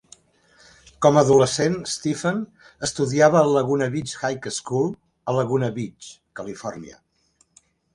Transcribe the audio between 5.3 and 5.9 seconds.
a Laguna